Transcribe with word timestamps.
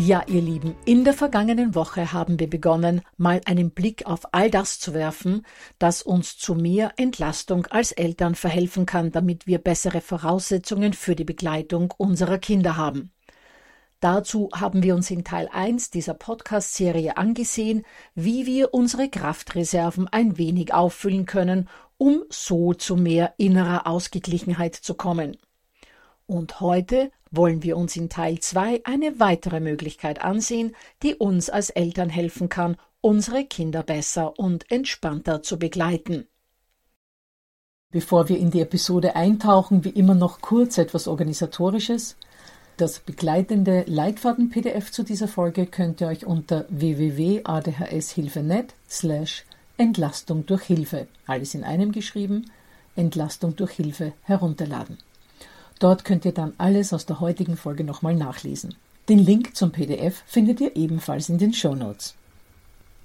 Ja, 0.00 0.22
ihr 0.28 0.40
Lieben, 0.40 0.76
in 0.84 1.02
der 1.02 1.12
vergangenen 1.12 1.74
Woche 1.74 2.12
haben 2.12 2.38
wir 2.38 2.48
begonnen, 2.48 3.02
mal 3.16 3.40
einen 3.46 3.72
Blick 3.72 4.06
auf 4.06 4.32
all 4.32 4.48
das 4.48 4.78
zu 4.78 4.94
werfen, 4.94 5.44
das 5.80 6.02
uns 6.02 6.38
zu 6.38 6.54
mehr 6.54 6.92
Entlastung 6.98 7.66
als 7.66 7.90
Eltern 7.90 8.36
verhelfen 8.36 8.86
kann, 8.86 9.10
damit 9.10 9.48
wir 9.48 9.58
bessere 9.58 10.00
Voraussetzungen 10.00 10.92
für 10.92 11.16
die 11.16 11.24
Begleitung 11.24 11.92
unserer 11.96 12.38
Kinder 12.38 12.76
haben. 12.76 13.10
Dazu 13.98 14.50
haben 14.54 14.84
wir 14.84 14.94
uns 14.94 15.10
in 15.10 15.24
Teil 15.24 15.48
1 15.52 15.90
dieser 15.90 16.14
Podcast-Serie 16.14 17.16
angesehen, 17.16 17.84
wie 18.14 18.46
wir 18.46 18.72
unsere 18.72 19.08
Kraftreserven 19.08 20.06
ein 20.06 20.38
wenig 20.38 20.72
auffüllen 20.72 21.26
können, 21.26 21.68
um 21.96 22.22
so 22.30 22.72
zu 22.72 22.94
mehr 22.94 23.34
innerer 23.36 23.88
Ausgeglichenheit 23.88 24.76
zu 24.76 24.94
kommen. 24.94 25.36
Und 26.28 26.60
heute 26.60 27.10
wollen 27.30 27.62
wir 27.62 27.78
uns 27.78 27.96
in 27.96 28.10
Teil 28.10 28.38
2 28.38 28.82
eine 28.84 29.18
weitere 29.18 29.60
Möglichkeit 29.60 30.20
ansehen, 30.20 30.76
die 31.02 31.14
uns 31.14 31.48
als 31.48 31.70
Eltern 31.70 32.10
helfen 32.10 32.50
kann, 32.50 32.76
unsere 33.00 33.46
Kinder 33.46 33.82
besser 33.82 34.38
und 34.38 34.70
entspannter 34.70 35.42
zu 35.42 35.58
begleiten. 35.58 36.26
Bevor 37.90 38.28
wir 38.28 38.38
in 38.38 38.50
die 38.50 38.60
Episode 38.60 39.16
eintauchen, 39.16 39.84
wie 39.84 39.88
immer 39.88 40.14
noch 40.14 40.42
kurz 40.42 40.76
etwas 40.76 41.08
Organisatorisches. 41.08 42.16
Das 42.76 42.98
begleitende 42.98 43.84
Leitfaden-PDF 43.86 44.92
zu 44.92 45.04
dieser 45.04 45.28
Folge 45.28 45.64
könnt 45.64 46.02
ihr 46.02 46.08
euch 46.08 46.26
unter 46.26 46.66
www.adhshilfe.net 46.68 48.74
slash 48.86 49.46
Entlastung 49.78 50.44
durch 50.44 50.64
Hilfe, 50.64 51.08
alles 51.26 51.54
in 51.54 51.64
einem 51.64 51.92
geschrieben, 51.92 52.50
Entlastung 52.96 53.56
durch 53.56 53.72
Hilfe 53.72 54.12
herunterladen. 54.24 54.98
Dort 55.78 56.04
könnt 56.04 56.24
ihr 56.24 56.32
dann 56.32 56.54
alles 56.58 56.92
aus 56.92 57.06
der 57.06 57.20
heutigen 57.20 57.56
Folge 57.56 57.84
nochmal 57.84 58.14
nachlesen. 58.14 58.74
Den 59.08 59.18
Link 59.18 59.56
zum 59.56 59.70
PDF 59.70 60.22
findet 60.26 60.60
ihr 60.60 60.76
ebenfalls 60.76 61.28
in 61.28 61.38
den 61.38 61.54
Show 61.54 61.74
Notes. 61.74 62.14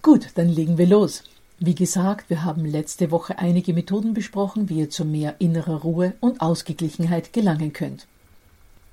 Gut, 0.02 0.30
dann 0.36 0.50
legen 0.50 0.78
wir 0.78 0.88
los. 0.88 1.24
Wie 1.60 1.76
gesagt, 1.76 2.30
wir 2.30 2.44
haben 2.44 2.66
letzte 2.66 3.12
Woche 3.12 3.40
einige 3.40 3.74
Methoden 3.74 4.14
besprochen, 4.14 4.68
wie 4.70 4.80
ihr 4.80 4.90
zu 4.90 5.06
mehr 5.06 5.36
innerer 5.40 5.82
Ruhe 5.82 6.14
und 6.20 6.42
Ausgeglichenheit 6.42 7.32
gelangen 7.32 7.72
könnt. 7.72 8.08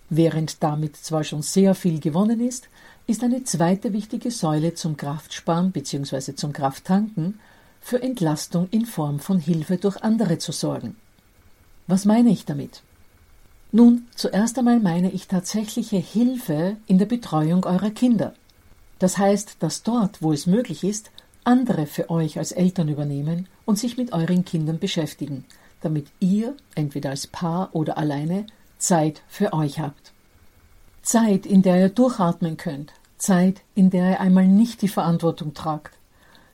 Während 0.08 0.62
damit 0.62 0.96
zwar 0.96 1.24
schon 1.24 1.42
sehr 1.42 1.74
viel 1.74 2.00
gewonnen 2.00 2.40
ist, 2.40 2.68
ist 3.06 3.24
eine 3.24 3.44
zweite 3.44 3.92
wichtige 3.92 4.30
Säule 4.30 4.74
zum 4.74 4.96
Kraftsparen 4.96 5.72
bzw. 5.72 6.34
zum 6.34 6.52
Krafttanken 6.52 7.40
für 7.80 8.02
Entlastung 8.02 8.68
in 8.70 8.86
Form 8.86 9.20
von 9.20 9.38
Hilfe 9.38 9.78
durch 9.78 10.02
andere 10.02 10.38
zu 10.38 10.52
sorgen. 10.52 10.96
Was 11.86 12.04
meine 12.04 12.30
ich 12.30 12.44
damit? 12.44 12.82
Nun, 13.72 14.08
zuerst 14.16 14.58
einmal 14.58 14.80
meine 14.80 15.12
ich 15.12 15.28
tatsächliche 15.28 15.98
Hilfe 15.98 16.76
in 16.86 16.98
der 16.98 17.06
Betreuung 17.06 17.64
eurer 17.64 17.90
Kinder. 17.90 18.34
Das 18.98 19.16
heißt, 19.16 19.56
dass 19.60 19.84
dort, 19.84 20.22
wo 20.22 20.32
es 20.32 20.46
möglich 20.46 20.82
ist, 20.82 21.10
andere 21.44 21.86
für 21.86 22.10
euch 22.10 22.38
als 22.38 22.52
Eltern 22.52 22.88
übernehmen 22.88 23.46
und 23.64 23.78
sich 23.78 23.96
mit 23.96 24.12
euren 24.12 24.44
Kindern 24.44 24.78
beschäftigen, 24.78 25.44
damit 25.80 26.08
ihr, 26.18 26.56
entweder 26.74 27.10
als 27.10 27.26
Paar 27.26 27.70
oder 27.72 27.96
alleine, 27.96 28.46
Zeit 28.78 29.22
für 29.28 29.52
euch 29.52 29.78
habt. 29.78 30.12
Zeit, 31.02 31.46
in 31.46 31.62
der 31.62 31.80
ihr 31.80 31.88
durchatmen 31.88 32.56
könnt, 32.56 32.92
Zeit, 33.18 33.62
in 33.74 33.90
der 33.90 34.10
ihr 34.10 34.20
einmal 34.20 34.48
nicht 34.48 34.82
die 34.82 34.88
Verantwortung 34.88 35.54
tragt, 35.54 35.96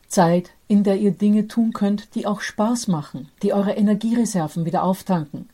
Zeit, 0.08 0.50
in 0.68 0.84
der 0.84 0.98
ihr 0.98 1.12
Dinge 1.12 1.48
tun 1.48 1.72
könnt, 1.72 2.14
die 2.14 2.26
auch 2.26 2.40
Spaß 2.40 2.88
machen, 2.88 3.28
die 3.42 3.52
eure 3.52 3.72
Energiereserven 3.72 4.64
wieder 4.64 4.84
auftanken, 4.84 5.48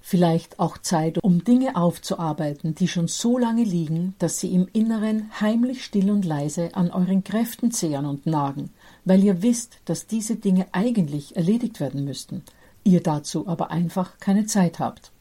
vielleicht 0.00 0.58
auch 0.58 0.78
Zeit, 0.78 1.22
um 1.22 1.44
Dinge 1.44 1.76
aufzuarbeiten, 1.76 2.74
die 2.74 2.88
schon 2.88 3.08
so 3.08 3.38
lange 3.38 3.64
liegen, 3.64 4.14
dass 4.18 4.40
sie 4.40 4.52
im 4.54 4.68
Inneren 4.72 5.30
heimlich 5.40 5.84
still 5.84 6.10
und 6.10 6.24
leise 6.24 6.74
an 6.74 6.90
euren 6.90 7.22
Kräften 7.22 7.70
zehren 7.70 8.06
und 8.06 8.26
nagen, 8.26 8.70
weil 9.04 9.22
ihr 9.22 9.42
wisst, 9.42 9.78
dass 9.84 10.06
diese 10.06 10.36
Dinge 10.36 10.66
eigentlich 10.72 11.36
erledigt 11.36 11.80
werden 11.80 12.04
müssten, 12.04 12.42
ihr 12.82 13.02
dazu 13.02 13.46
aber 13.46 13.70
einfach 13.70 14.18
keine 14.18 14.46
Zeit 14.46 14.78
habt. 14.78 15.12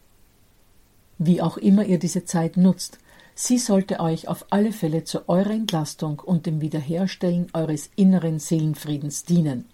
Wie 1.17 1.41
auch 1.41 1.57
immer 1.57 1.85
ihr 1.85 1.99
diese 1.99 2.23
Zeit 2.23 2.55
nutzt, 2.55 2.97
sie 3.35 3.57
sollte 3.57 3.99
euch 3.99 4.27
auf 4.27 4.45
alle 4.49 4.71
Fälle 4.71 5.03
zu 5.03 5.27
eurer 5.27 5.51
Entlastung 5.51 6.19
und 6.19 6.45
dem 6.45 6.61
Wiederherstellen 6.61 7.47
eures 7.53 7.89
inneren 7.95 8.39
Seelenfriedens 8.39 9.25
dienen. 9.25 9.65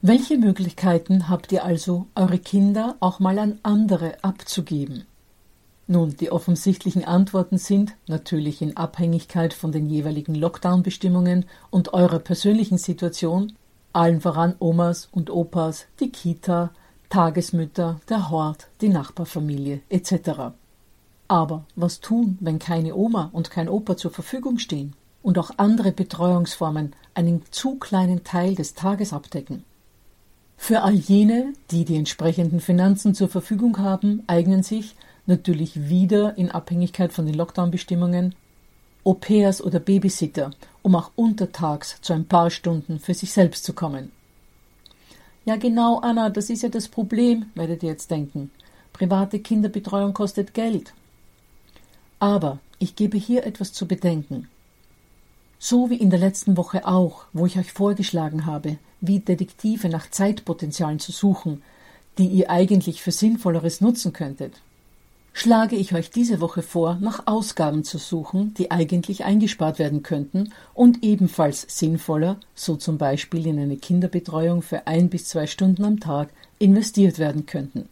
Welche 0.00 0.38
Möglichkeiten 0.38 1.28
habt 1.28 1.50
ihr 1.50 1.64
also, 1.64 2.06
eure 2.14 2.38
Kinder 2.38 2.94
auch 3.00 3.18
mal 3.18 3.36
an 3.40 3.58
andere 3.64 4.22
abzugeben? 4.22 5.06
Nun, 5.88 6.16
die 6.16 6.30
offensichtlichen 6.30 7.04
Antworten 7.04 7.58
sind 7.58 7.96
natürlich 8.06 8.62
in 8.62 8.76
Abhängigkeit 8.76 9.52
von 9.52 9.72
den 9.72 9.86
jeweiligen 9.86 10.36
Lockdown-Bestimmungen 10.36 11.46
und 11.70 11.94
eurer 11.94 12.20
persönlichen 12.20 12.78
Situation, 12.78 13.54
allen 13.92 14.20
voran 14.20 14.54
Omas 14.60 15.08
und 15.10 15.30
Opas, 15.30 15.86
die 15.98 16.10
Kita, 16.10 16.70
Tagesmütter, 17.08 18.00
der 18.08 18.30
Hort, 18.30 18.68
die 18.80 18.90
Nachbarfamilie 18.90 19.80
etc. 19.88 20.52
Aber 21.26 21.64
was 21.74 21.98
tun, 21.98 22.38
wenn 22.40 22.60
keine 22.60 22.94
Oma 22.94 23.30
und 23.32 23.50
kein 23.50 23.68
Opa 23.68 23.96
zur 23.96 24.12
Verfügung 24.12 24.58
stehen 24.58 24.94
und 25.24 25.38
auch 25.38 25.50
andere 25.56 25.90
Betreuungsformen 25.90 26.94
einen 27.14 27.42
zu 27.50 27.80
kleinen 27.80 28.22
Teil 28.22 28.54
des 28.54 28.74
Tages 28.74 29.12
abdecken? 29.12 29.64
Für 30.58 30.82
all 30.82 30.94
jene, 30.94 31.54
die 31.70 31.86
die 31.86 31.96
entsprechenden 31.96 32.60
Finanzen 32.60 33.14
zur 33.14 33.28
Verfügung 33.28 33.78
haben, 33.78 34.22
eignen 34.26 34.62
sich 34.62 34.96
natürlich 35.24 35.88
wieder 35.88 36.36
in 36.36 36.50
Abhängigkeit 36.50 37.12
von 37.12 37.24
den 37.24 37.34
Lockdown-Bestimmungen 37.34 38.34
Au-pairs 39.04 39.62
oder 39.62 39.78
Babysitter, 39.80 40.50
um 40.82 40.94
auch 40.94 41.12
untertags 41.16 41.98
zu 42.02 42.12
ein 42.12 42.26
paar 42.26 42.50
Stunden 42.50 42.98
für 42.98 43.14
sich 43.14 43.32
selbst 43.32 43.64
zu 43.64 43.72
kommen. 43.72 44.12
Ja 45.46 45.56
genau, 45.56 46.00
Anna, 46.00 46.28
das 46.28 46.50
ist 46.50 46.62
ja 46.62 46.68
das 46.68 46.88
Problem, 46.88 47.46
werdet 47.54 47.82
ihr 47.82 47.90
jetzt 47.90 48.10
denken. 48.10 48.50
Private 48.92 49.38
Kinderbetreuung 49.38 50.12
kostet 50.12 50.52
Geld. 50.52 50.92
Aber 52.18 52.58
ich 52.78 52.96
gebe 52.96 53.16
hier 53.16 53.46
etwas 53.46 53.72
zu 53.72 53.86
bedenken. 53.86 54.48
So 55.58 55.90
wie 55.90 55.96
in 55.96 56.10
der 56.10 56.20
letzten 56.20 56.56
Woche 56.56 56.86
auch, 56.86 57.24
wo 57.32 57.46
ich 57.46 57.58
euch 57.58 57.72
vorgeschlagen 57.72 58.46
habe, 58.46 58.78
wie 59.00 59.20
Detektive 59.20 59.88
nach 59.88 60.10
Zeitpotenzialen 60.10 61.00
zu 61.00 61.12
suchen, 61.12 61.62
die 62.16 62.26
ihr 62.26 62.50
eigentlich 62.50 63.02
für 63.02 63.12
Sinnvolleres 63.12 63.80
nutzen 63.80 64.12
könntet, 64.12 64.60
schlage 65.32 65.76
ich 65.76 65.94
euch 65.94 66.10
diese 66.10 66.40
Woche 66.40 66.62
vor, 66.62 66.98
nach 67.00 67.26
Ausgaben 67.26 67.84
zu 67.84 67.98
suchen, 67.98 68.54
die 68.54 68.70
eigentlich 68.70 69.24
eingespart 69.24 69.78
werden 69.78 70.02
könnten 70.02 70.52
und 70.74 71.04
ebenfalls 71.04 71.66
sinnvoller, 71.68 72.38
so 72.54 72.76
zum 72.76 72.98
Beispiel 72.98 73.46
in 73.46 73.58
eine 73.58 73.76
Kinderbetreuung 73.76 74.62
für 74.62 74.86
ein 74.86 75.08
bis 75.08 75.26
zwei 75.26 75.46
Stunden 75.46 75.84
am 75.84 76.00
Tag, 76.00 76.30
investiert 76.58 77.18
werden 77.18 77.46
könnten. 77.46 77.88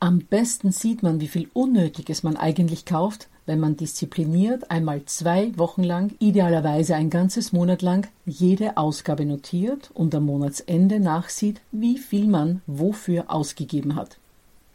Am 0.00 0.20
besten 0.20 0.72
sieht 0.72 1.02
man, 1.02 1.20
wie 1.20 1.28
viel 1.28 1.48
Unnötiges 1.52 2.22
man 2.22 2.36
eigentlich 2.36 2.84
kauft, 2.84 3.28
wenn 3.50 3.58
man 3.58 3.76
diszipliniert 3.76 4.70
einmal 4.70 5.04
zwei 5.06 5.58
Wochen 5.58 5.82
lang, 5.82 6.14
idealerweise 6.20 6.94
ein 6.94 7.10
ganzes 7.10 7.52
Monat 7.52 7.82
lang, 7.82 8.06
jede 8.24 8.76
Ausgabe 8.76 9.26
notiert 9.26 9.90
und 9.92 10.14
am 10.14 10.26
Monatsende 10.26 11.00
nachsieht, 11.00 11.60
wie 11.72 11.98
viel 11.98 12.28
man 12.28 12.62
wofür 12.68 13.24
ausgegeben 13.26 13.96
hat. 13.96 14.18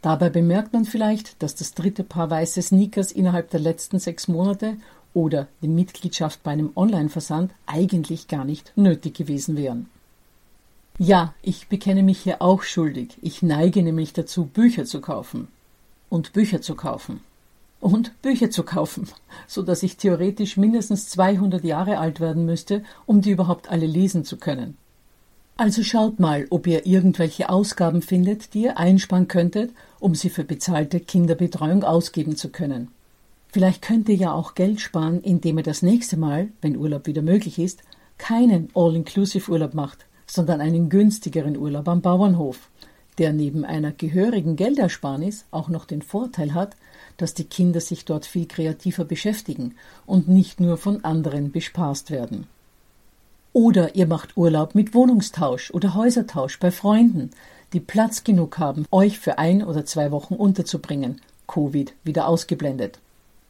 Dabei 0.02 0.28
bemerkt 0.28 0.74
man 0.74 0.84
vielleicht, 0.84 1.42
dass 1.42 1.54
das 1.54 1.72
dritte 1.72 2.04
Paar 2.04 2.28
weiße 2.28 2.60
Sneakers 2.60 3.12
innerhalb 3.12 3.48
der 3.48 3.60
letzten 3.60 3.98
sechs 3.98 4.28
Monate 4.28 4.76
oder 5.14 5.48
die 5.62 5.68
Mitgliedschaft 5.68 6.42
bei 6.42 6.50
einem 6.50 6.72
Online-Versand 6.76 7.52
eigentlich 7.64 8.28
gar 8.28 8.44
nicht 8.44 8.74
nötig 8.76 9.14
gewesen 9.14 9.56
wären. 9.56 9.88
Ja, 10.98 11.32
ich 11.40 11.68
bekenne 11.68 12.02
mich 12.02 12.18
hier 12.18 12.42
auch 12.42 12.62
schuldig. 12.62 13.16
Ich 13.22 13.40
neige 13.40 13.82
nämlich 13.82 14.12
dazu, 14.12 14.44
Bücher 14.44 14.84
zu 14.84 15.00
kaufen. 15.00 15.48
Und 16.10 16.34
Bücher 16.34 16.60
zu 16.60 16.74
kaufen 16.74 17.20
und 17.86 18.20
Bücher 18.20 18.50
zu 18.50 18.64
kaufen, 18.64 19.08
so 19.46 19.62
dass 19.62 19.84
ich 19.84 19.96
theoretisch 19.96 20.56
mindestens 20.56 21.08
200 21.08 21.62
Jahre 21.62 21.98
alt 21.98 22.18
werden 22.18 22.44
müsste, 22.44 22.82
um 23.06 23.20
die 23.20 23.30
überhaupt 23.30 23.70
alle 23.70 23.86
lesen 23.86 24.24
zu 24.24 24.38
können. 24.38 24.76
Also 25.56 25.84
schaut 25.84 26.18
mal, 26.18 26.46
ob 26.50 26.66
ihr 26.66 26.84
irgendwelche 26.84 27.48
Ausgaben 27.48 28.02
findet, 28.02 28.54
die 28.54 28.64
ihr 28.64 28.78
einsparen 28.78 29.28
könntet, 29.28 29.70
um 30.00 30.14
sie 30.14 30.30
für 30.30 30.44
bezahlte 30.44 31.00
Kinderbetreuung 31.00 31.84
ausgeben 31.84 32.36
zu 32.36 32.50
können. 32.50 32.88
Vielleicht 33.52 33.82
könnt 33.82 34.08
ihr 34.08 34.16
ja 34.16 34.32
auch 34.32 34.54
Geld 34.54 34.80
sparen, 34.80 35.20
indem 35.20 35.58
ihr 35.58 35.64
das 35.64 35.80
nächste 35.80 36.16
Mal, 36.16 36.48
wenn 36.60 36.76
Urlaub 36.76 37.06
wieder 37.06 37.22
möglich 37.22 37.58
ist, 37.58 37.82
keinen 38.18 38.68
All-Inclusive-Urlaub 38.74 39.74
macht, 39.74 40.06
sondern 40.26 40.60
einen 40.60 40.88
günstigeren 40.88 41.56
Urlaub 41.56 41.88
am 41.88 42.02
Bauernhof, 42.02 42.68
der 43.18 43.32
neben 43.32 43.64
einer 43.64 43.92
gehörigen 43.92 44.56
Geldersparnis 44.56 45.44
auch 45.50 45.68
noch 45.68 45.84
den 45.84 46.02
Vorteil 46.02 46.54
hat, 46.54 46.76
dass 47.16 47.34
die 47.34 47.44
Kinder 47.44 47.80
sich 47.80 48.04
dort 48.04 48.26
viel 48.26 48.46
kreativer 48.46 49.04
beschäftigen 49.04 49.74
und 50.04 50.28
nicht 50.28 50.60
nur 50.60 50.76
von 50.76 51.04
anderen 51.04 51.50
bespaßt 51.52 52.10
werden. 52.10 52.46
Oder 53.52 53.94
ihr 53.94 54.06
macht 54.06 54.36
Urlaub 54.36 54.74
mit 54.74 54.92
Wohnungstausch 54.92 55.70
oder 55.70 55.94
Häusertausch 55.94 56.58
bei 56.58 56.70
Freunden, 56.70 57.30
die 57.72 57.80
Platz 57.80 58.22
genug 58.22 58.58
haben, 58.58 58.84
euch 58.90 59.18
für 59.18 59.38
ein 59.38 59.64
oder 59.64 59.86
zwei 59.86 60.10
Wochen 60.10 60.34
unterzubringen, 60.34 61.22
Covid 61.46 61.94
wieder 62.04 62.28
ausgeblendet. 62.28 62.98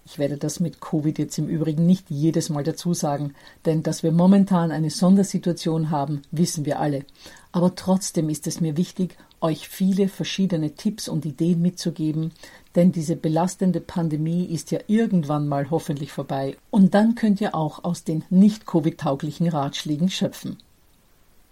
Ich 0.08 0.20
werde 0.20 0.36
das 0.36 0.60
mit 0.60 0.80
Covid 0.80 1.18
jetzt 1.18 1.36
im 1.36 1.48
Übrigen 1.48 1.84
nicht 1.84 2.10
jedes 2.10 2.48
Mal 2.48 2.62
dazu 2.62 2.94
sagen, 2.94 3.34
denn 3.64 3.82
dass 3.82 4.04
wir 4.04 4.12
momentan 4.12 4.70
eine 4.70 4.90
Sondersituation 4.90 5.90
haben, 5.90 6.22
wissen 6.30 6.64
wir 6.64 6.78
alle. 6.78 7.04
Aber 7.50 7.74
trotzdem 7.74 8.28
ist 8.28 8.46
es 8.46 8.60
mir 8.60 8.76
wichtig, 8.76 9.16
euch 9.40 9.68
viele 9.68 10.06
verschiedene 10.06 10.74
Tipps 10.76 11.08
und 11.08 11.26
Ideen 11.26 11.60
mitzugeben, 11.60 12.30
denn 12.76 12.92
diese 12.92 13.16
belastende 13.16 13.80
Pandemie 13.80 14.44
ist 14.44 14.70
ja 14.70 14.78
irgendwann 14.86 15.48
mal 15.48 15.70
hoffentlich 15.70 16.12
vorbei 16.12 16.56
und 16.70 16.94
dann 16.94 17.16
könnt 17.16 17.40
ihr 17.40 17.56
auch 17.56 17.82
aus 17.82 18.04
den 18.04 18.22
nicht 18.30 18.64
Covid-tauglichen 18.64 19.48
Ratschlägen 19.48 20.08
schöpfen. 20.08 20.56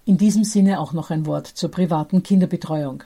In 0.04 0.16
diesem 0.16 0.44
Sinne 0.44 0.78
auch 0.78 0.92
noch 0.92 1.10
ein 1.10 1.26
Wort 1.26 1.48
zur 1.48 1.72
privaten 1.72 2.22
Kinderbetreuung. 2.22 3.02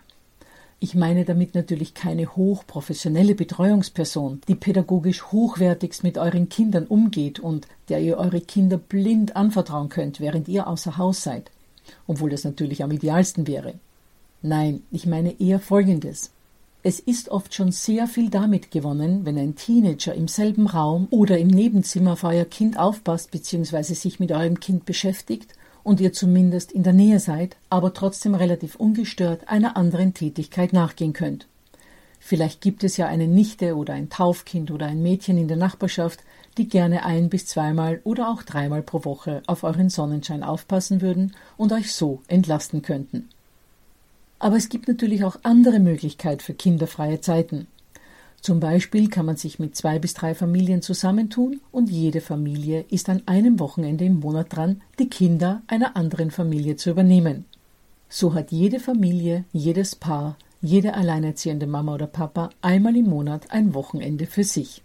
Ich 0.80 0.94
meine 0.94 1.24
damit 1.24 1.56
natürlich 1.56 1.94
keine 1.94 2.36
hochprofessionelle 2.36 3.34
Betreuungsperson, 3.34 4.40
die 4.46 4.54
pädagogisch 4.54 5.24
hochwertigst 5.24 6.04
mit 6.04 6.18
euren 6.18 6.48
Kindern 6.48 6.86
umgeht 6.86 7.40
und 7.40 7.66
der 7.88 8.00
ihr 8.00 8.16
eure 8.16 8.40
Kinder 8.40 8.78
blind 8.78 9.34
anvertrauen 9.34 9.88
könnt, 9.88 10.20
während 10.20 10.46
ihr 10.46 10.68
außer 10.68 10.96
Haus 10.96 11.24
seid, 11.24 11.50
obwohl 12.06 12.30
das 12.30 12.44
natürlich 12.44 12.84
am 12.84 12.92
idealsten 12.92 13.48
wäre. 13.48 13.74
Nein, 14.40 14.82
ich 14.92 15.04
meine 15.04 15.40
eher 15.40 15.58
Folgendes. 15.58 16.30
Es 16.84 17.00
ist 17.00 17.28
oft 17.28 17.54
schon 17.54 17.72
sehr 17.72 18.06
viel 18.06 18.30
damit 18.30 18.70
gewonnen, 18.70 19.26
wenn 19.26 19.36
ein 19.36 19.56
Teenager 19.56 20.14
im 20.14 20.28
selben 20.28 20.68
Raum 20.68 21.08
oder 21.10 21.38
im 21.38 21.48
Nebenzimmer 21.48 22.12
auf 22.12 22.22
euer 22.22 22.44
Kind 22.44 22.78
aufpasst 22.78 23.32
bzw. 23.32 23.82
sich 23.94 24.20
mit 24.20 24.30
eurem 24.30 24.60
Kind 24.60 24.84
beschäftigt 24.84 25.54
und 25.88 26.00
ihr 26.00 26.12
zumindest 26.12 26.70
in 26.70 26.82
der 26.82 26.92
Nähe 26.92 27.18
seid, 27.18 27.56
aber 27.70 27.94
trotzdem 27.94 28.34
relativ 28.34 28.76
ungestört 28.76 29.48
einer 29.48 29.74
anderen 29.78 30.12
Tätigkeit 30.12 30.74
nachgehen 30.74 31.14
könnt. 31.14 31.46
Vielleicht 32.20 32.60
gibt 32.60 32.84
es 32.84 32.98
ja 32.98 33.06
eine 33.06 33.26
Nichte 33.26 33.74
oder 33.74 33.94
ein 33.94 34.10
Taufkind 34.10 34.70
oder 34.70 34.84
ein 34.84 35.02
Mädchen 35.02 35.38
in 35.38 35.48
der 35.48 35.56
Nachbarschaft, 35.56 36.20
die 36.58 36.68
gerne 36.68 37.06
ein 37.06 37.30
bis 37.30 37.46
zweimal 37.46 38.02
oder 38.04 38.28
auch 38.28 38.42
dreimal 38.42 38.82
pro 38.82 39.06
Woche 39.06 39.42
auf 39.46 39.62
euren 39.64 39.88
Sonnenschein 39.88 40.42
aufpassen 40.42 41.00
würden 41.00 41.34
und 41.56 41.72
euch 41.72 41.90
so 41.90 42.20
entlasten 42.28 42.82
könnten. 42.82 43.30
Aber 44.40 44.56
es 44.56 44.68
gibt 44.68 44.88
natürlich 44.88 45.24
auch 45.24 45.38
andere 45.42 45.80
Möglichkeiten 45.80 46.40
für 46.40 46.52
kinderfreie 46.52 47.22
Zeiten. 47.22 47.66
Zum 48.40 48.60
Beispiel 48.60 49.08
kann 49.08 49.26
man 49.26 49.36
sich 49.36 49.58
mit 49.58 49.76
zwei 49.76 49.98
bis 49.98 50.14
drei 50.14 50.34
Familien 50.34 50.80
zusammentun 50.80 51.60
und 51.72 51.90
jede 51.90 52.20
Familie 52.20 52.84
ist 52.88 53.08
an 53.08 53.22
einem 53.26 53.58
Wochenende 53.58 54.04
im 54.04 54.20
Monat 54.20 54.54
dran, 54.54 54.80
die 54.98 55.10
Kinder 55.10 55.62
einer 55.66 55.96
anderen 55.96 56.30
Familie 56.30 56.76
zu 56.76 56.90
übernehmen. 56.90 57.46
So 58.08 58.34
hat 58.34 58.52
jede 58.52 58.80
Familie, 58.80 59.44
jedes 59.52 59.96
Paar, 59.96 60.38
jede 60.62 60.94
alleinerziehende 60.94 61.66
Mama 61.66 61.94
oder 61.94 62.06
Papa 62.06 62.50
einmal 62.62 62.96
im 62.96 63.06
Monat 63.06 63.50
ein 63.50 63.74
Wochenende 63.74 64.26
für 64.26 64.44
sich. 64.44 64.82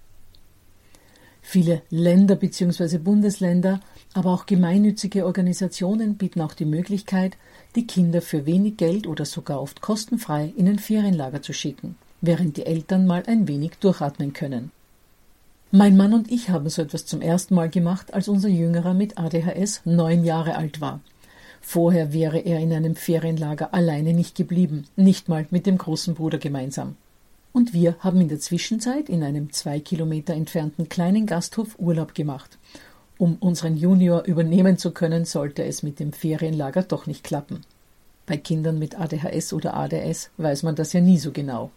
Viele 1.42 1.82
Länder 1.90 2.36
bzw. 2.36 2.98
Bundesländer, 2.98 3.82
aber 4.14 4.32
auch 4.32 4.46
gemeinnützige 4.46 5.26
Organisationen 5.26 6.16
bieten 6.16 6.42
auch 6.42 6.54
die 6.54 6.66
Möglichkeit, 6.66 7.38
die 7.76 7.86
Kinder 7.86 8.22
für 8.22 8.46
wenig 8.46 8.78
Geld 8.78 9.08
oder 9.08 9.26
sogar 9.26 9.62
oft 9.62 9.82
kostenfrei 9.82 10.54
in 10.56 10.68
ein 10.68 10.80
Ferienlager 10.80 11.42
zu 11.42 11.54
schicken 11.54 11.96
während 12.24 12.56
die 12.56 12.66
Eltern 12.66 13.06
mal 13.06 13.24
ein 13.28 13.48
wenig 13.48 13.74
durchatmen 13.82 14.32
können. 14.32 14.72
Mein 15.72 15.98
Mann 15.98 16.14
und 16.14 16.32
ich 16.32 16.50
haben 16.50 16.70
so 16.70 16.82
etwas 16.82 17.06
zum 17.06 17.22
ersten 17.22 17.54
Mal 17.54 17.70
gemacht, 17.70 18.14
als 18.14 18.30
unser 18.30 18.48
Jüngerer 18.48 18.94
mit 18.94 19.18
ADHS 19.18 19.82
neun 19.84 20.24
Jahre 20.24 20.56
alt 20.56 20.80
war. 20.80 21.02
Vorher 21.62 22.14
wäre 22.14 22.40
er 22.40 22.60
in 22.60 22.72
einem 22.72 22.96
Ferienlager 22.96 23.74
alleine 23.74 24.14
nicht 24.14 24.36
geblieben, 24.36 24.86
nicht 24.96 25.28
mal 25.28 25.48
mit 25.50 25.66
dem 25.66 25.78
großen 25.78 26.14
Bruder 26.14 26.38
gemeinsam. 26.38 26.96
Und 27.52 27.74
wir 27.74 27.96
haben 28.00 28.22
in 28.22 28.30
der 28.30 28.40
Zwischenzeit 28.40 29.10
in 29.10 29.22
einem 29.22 29.52
zwei 29.52 29.80
Kilometer 29.80 30.34
entfernten 30.34 30.90
kleinen 30.90 31.26
Gasthof 31.26 31.78
Urlaub 31.78 32.16
gemacht. 32.16 32.58
Um 33.18 33.36
unseren 33.40 33.76
Junior 33.76 34.24
übernehmen 34.24 34.78
zu 34.78 34.92
können, 34.92 35.26
sollte 35.26 35.64
es 35.64 35.84
mit 35.84 36.00
dem 36.00 36.14
Ferienlager 36.14 36.84
doch 36.84 37.06
nicht 37.06 37.24
klappen. 37.24 37.62
Bei 38.26 38.38
Kindern 38.38 38.80
mit 38.80 38.98
ADHS 39.00 39.54
oder 39.54 39.76
ADS 39.76 40.30
weiß 40.38 40.64
man 40.64 40.76
das 40.76 40.94
ja 40.94 41.02
nie 41.02 41.18
so 41.18 41.32
genau. 41.32 41.72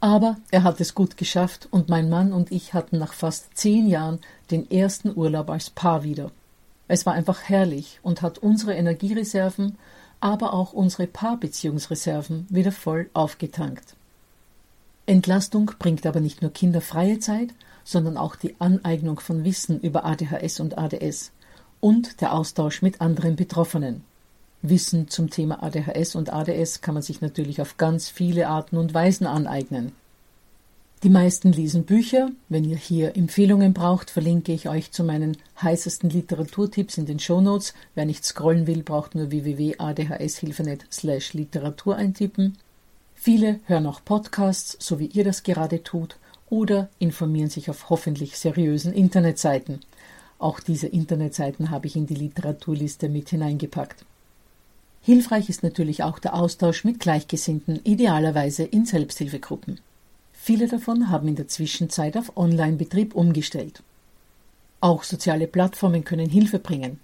Aber 0.00 0.36
er 0.50 0.62
hat 0.62 0.80
es 0.80 0.94
gut 0.94 1.16
geschafft 1.16 1.68
und 1.70 1.88
mein 1.88 2.08
Mann 2.08 2.32
und 2.32 2.52
ich 2.52 2.72
hatten 2.72 2.98
nach 2.98 3.12
fast 3.12 3.56
zehn 3.56 3.88
Jahren 3.88 4.20
den 4.50 4.70
ersten 4.70 5.16
Urlaub 5.16 5.50
als 5.50 5.70
Paar 5.70 6.04
wieder. 6.04 6.30
Es 6.86 7.04
war 7.04 7.14
einfach 7.14 7.42
herrlich 7.42 7.98
und 8.02 8.22
hat 8.22 8.38
unsere 8.38 8.74
Energiereserven, 8.74 9.76
aber 10.20 10.54
auch 10.54 10.72
unsere 10.72 11.06
Paarbeziehungsreserven 11.06 12.46
wieder 12.48 12.72
voll 12.72 13.10
aufgetankt. 13.12 13.94
Entlastung 15.06 15.72
bringt 15.78 16.06
aber 16.06 16.20
nicht 16.20 16.42
nur 16.42 16.52
kinderfreie 16.52 17.18
Zeit, 17.18 17.54
sondern 17.84 18.16
auch 18.16 18.36
die 18.36 18.54
Aneignung 18.58 19.20
von 19.20 19.44
Wissen 19.44 19.80
über 19.80 20.04
ADHS 20.04 20.60
und 20.60 20.78
ADS 20.78 21.32
und 21.80 22.20
der 22.20 22.34
Austausch 22.34 22.82
mit 22.82 23.00
anderen 23.00 23.36
Betroffenen. 23.36 24.04
Wissen 24.62 25.08
zum 25.08 25.30
Thema 25.30 25.62
ADHS 25.62 26.14
und 26.14 26.32
ADS 26.32 26.80
kann 26.80 26.94
man 26.94 27.02
sich 27.02 27.20
natürlich 27.20 27.60
auf 27.60 27.76
ganz 27.76 28.08
viele 28.08 28.48
Arten 28.48 28.76
und 28.76 28.94
Weisen 28.94 29.26
aneignen. 29.26 29.92
Die 31.04 31.10
meisten 31.10 31.52
lesen 31.52 31.84
Bücher. 31.84 32.32
Wenn 32.48 32.64
ihr 32.64 32.76
hier 32.76 33.16
Empfehlungen 33.16 33.72
braucht, 33.72 34.10
verlinke 34.10 34.52
ich 34.52 34.68
euch 34.68 34.90
zu 34.90 35.04
meinen 35.04 35.36
heißesten 35.62 36.10
Literaturtipps 36.10 36.98
in 36.98 37.06
den 37.06 37.20
Shownotes. 37.20 37.72
Wer 37.94 38.04
nicht 38.04 38.24
scrollen 38.24 38.66
will, 38.66 38.82
braucht 38.82 39.14
nur 39.14 39.30
www.adhshilfenet 39.30 40.86
slash 40.90 41.34
Literatur 41.34 41.94
eintippen. 41.94 42.58
Viele 43.14 43.60
hören 43.66 43.86
auch 43.86 44.04
Podcasts, 44.04 44.76
so 44.80 44.98
wie 44.98 45.06
ihr 45.06 45.22
das 45.22 45.44
gerade 45.44 45.84
tut, 45.84 46.16
oder 46.50 46.88
informieren 46.98 47.50
sich 47.50 47.70
auf 47.70 47.90
hoffentlich 47.90 48.36
seriösen 48.36 48.92
Internetseiten. 48.92 49.80
Auch 50.40 50.58
diese 50.58 50.88
Internetseiten 50.88 51.70
habe 51.70 51.86
ich 51.86 51.94
in 51.94 52.06
die 52.06 52.14
Literaturliste 52.14 53.08
mit 53.08 53.28
hineingepackt. 53.28 54.04
Hilfreich 55.08 55.48
ist 55.48 55.62
natürlich 55.62 56.02
auch 56.02 56.18
der 56.18 56.34
Austausch 56.34 56.84
mit 56.84 57.00
Gleichgesinnten, 57.00 57.80
idealerweise 57.82 58.64
in 58.64 58.84
Selbsthilfegruppen. 58.84 59.80
Viele 60.34 60.68
davon 60.68 61.08
haben 61.08 61.28
in 61.28 61.34
der 61.34 61.48
Zwischenzeit 61.48 62.14
auf 62.18 62.36
Online-Betrieb 62.36 63.14
umgestellt. 63.14 63.82
Auch 64.82 65.04
soziale 65.04 65.46
Plattformen 65.46 66.04
können 66.04 66.28
Hilfe 66.28 66.58
bringen. 66.58 67.00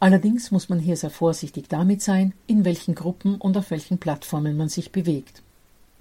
Allerdings 0.00 0.50
muss 0.50 0.70
man 0.70 0.78
hier 0.78 0.96
sehr 0.96 1.10
vorsichtig 1.10 1.68
damit 1.68 2.00
sein, 2.00 2.32
in 2.46 2.64
welchen 2.64 2.94
Gruppen 2.94 3.34
und 3.34 3.54
auf 3.58 3.70
welchen 3.70 3.98
Plattformen 3.98 4.56
man 4.56 4.70
sich 4.70 4.90
bewegt. 4.90 5.42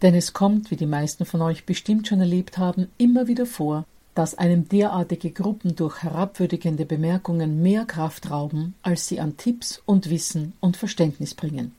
Denn 0.04 0.16
es 0.16 0.32
kommt, 0.32 0.72
wie 0.72 0.78
die 0.78 0.86
meisten 0.86 1.26
von 1.26 1.42
euch 1.42 1.66
bestimmt 1.66 2.08
schon 2.08 2.22
erlebt 2.22 2.60
haben, 2.60 2.88
immer 2.98 3.28
wieder 3.28 3.46
vor, 3.46 3.84
dass 4.16 4.36
einem 4.36 4.68
derartige 4.68 5.32
Gruppen 5.32 5.76
durch 5.76 6.04
herabwürdigende 6.04 6.86
Bemerkungen 6.86 7.62
mehr 7.62 7.86
Kraft 7.86 8.30
rauben, 8.30 8.76
als 8.82 9.08
sie 9.08 9.20
an 9.20 9.38
Tipps 9.38 9.82
und 9.86 10.10
Wissen 10.10 10.54
und 10.60 10.78
Verständnis 10.78 11.34
bringen. 11.34 11.74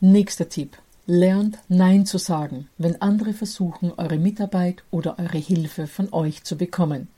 Nächster 0.00 0.48
Tipp. 0.48 0.76
Lernt 1.06 1.58
Nein 1.68 2.06
zu 2.06 2.16
sagen, 2.16 2.68
wenn 2.78 3.02
andere 3.02 3.34
versuchen, 3.34 3.92
eure 3.96 4.16
Mitarbeit 4.16 4.82
oder 4.90 5.18
eure 5.18 5.38
Hilfe 5.38 5.86
von 5.86 6.12
euch 6.12 6.44
zu 6.44 6.56
bekommen. 6.56 7.08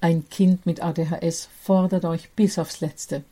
Ein 0.00 0.26
Kind 0.30 0.64
mit 0.64 0.82
ADHS 0.82 1.48
fordert 1.62 2.06
euch 2.06 2.30
bis 2.30 2.58
aufs 2.58 2.80
Letzte. 2.80 3.22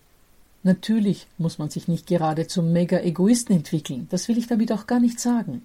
Natürlich 0.62 1.26
muss 1.38 1.58
man 1.58 1.70
sich 1.70 1.88
nicht 1.88 2.06
gerade 2.06 2.46
zum 2.46 2.72
Mega-Egoisten 2.72 3.56
entwickeln, 3.56 4.08
das 4.10 4.28
will 4.28 4.37
ich 4.37 4.46
damit 4.46 4.72
auch 4.72 4.87
gar 4.87 5.00
nicht 5.00 5.20
sagen. 5.20 5.62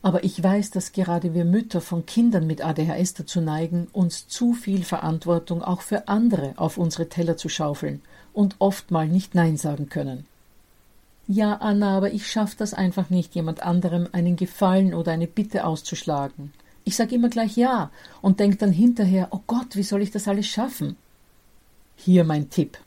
Aber 0.00 0.22
ich 0.22 0.42
weiß, 0.42 0.70
dass 0.70 0.92
gerade 0.92 1.34
wir 1.34 1.44
Mütter 1.44 1.80
von 1.80 2.06
Kindern 2.06 2.46
mit 2.46 2.64
ADHS 2.64 3.14
dazu 3.14 3.40
neigen, 3.40 3.88
uns 3.92 4.28
zu 4.28 4.52
viel 4.54 4.84
Verantwortung 4.84 5.62
auch 5.62 5.82
für 5.82 6.06
andere 6.06 6.54
auf 6.56 6.78
unsere 6.78 7.08
Teller 7.08 7.36
zu 7.36 7.48
schaufeln 7.48 8.00
und 8.32 8.56
oft 8.60 8.90
mal 8.90 9.08
nicht 9.08 9.34
Nein 9.34 9.56
sagen 9.56 9.88
können. 9.88 10.26
Ja, 11.26 11.54
Anna, 11.56 11.96
aber 11.96 12.12
ich 12.12 12.26
schaff 12.26 12.54
das 12.54 12.72
einfach 12.72 13.10
nicht, 13.10 13.34
jemand 13.34 13.62
anderem 13.62 14.08
einen 14.12 14.36
Gefallen 14.36 14.94
oder 14.94 15.12
eine 15.12 15.26
Bitte 15.26 15.66
auszuschlagen. 15.66 16.54
Ich 16.84 16.96
sage 16.96 17.16
immer 17.16 17.28
gleich 17.28 17.56
Ja 17.56 17.90
und 18.22 18.40
denke 18.40 18.56
dann 18.56 18.72
hinterher, 18.72 19.28
oh 19.32 19.40
Gott, 19.46 19.76
wie 19.76 19.82
soll 19.82 20.00
ich 20.00 20.10
das 20.10 20.26
alles 20.26 20.46
schaffen? 20.46 20.96
Hier 21.96 22.24
mein 22.24 22.48
Tipp. 22.48 22.78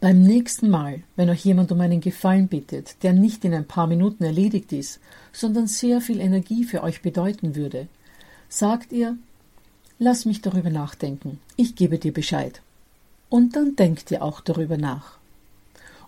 Beim 0.00 0.22
nächsten 0.22 0.70
Mal, 0.70 1.02
wenn 1.16 1.28
euch 1.28 1.44
jemand 1.44 1.72
um 1.72 1.80
einen 1.80 2.00
Gefallen 2.00 2.46
bittet, 2.46 3.02
der 3.02 3.12
nicht 3.12 3.44
in 3.44 3.52
ein 3.52 3.66
paar 3.66 3.88
Minuten 3.88 4.22
erledigt 4.22 4.72
ist, 4.72 5.00
sondern 5.32 5.66
sehr 5.66 6.00
viel 6.00 6.20
Energie 6.20 6.62
für 6.62 6.84
euch 6.84 7.02
bedeuten 7.02 7.56
würde, 7.56 7.88
sagt 8.48 8.92
ihr, 8.92 9.16
lass 9.98 10.24
mich 10.24 10.40
darüber 10.40 10.70
nachdenken, 10.70 11.40
ich 11.56 11.74
gebe 11.74 11.98
dir 11.98 12.12
Bescheid. 12.12 12.62
Und 13.28 13.56
dann 13.56 13.74
denkt 13.74 14.12
ihr 14.12 14.22
auch 14.22 14.40
darüber 14.40 14.76
nach. 14.76 15.18